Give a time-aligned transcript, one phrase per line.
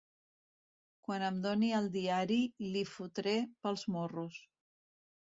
[1.07, 2.37] Quan em doni el diari
[2.69, 3.35] l'hi fotré
[3.67, 4.41] pels morros.